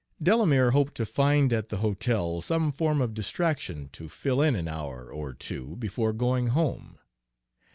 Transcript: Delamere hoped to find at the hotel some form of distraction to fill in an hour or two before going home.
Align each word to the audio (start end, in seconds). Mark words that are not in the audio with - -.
Delamere 0.19 0.71
hoped 0.71 0.95
to 0.95 1.05
find 1.05 1.53
at 1.53 1.69
the 1.69 1.77
hotel 1.77 2.41
some 2.41 2.71
form 2.71 3.01
of 3.01 3.13
distraction 3.13 3.87
to 3.91 4.09
fill 4.09 4.41
in 4.41 4.55
an 4.55 4.67
hour 4.67 5.11
or 5.13 5.31
two 5.31 5.75
before 5.75 6.11
going 6.11 6.47
home. 6.47 6.97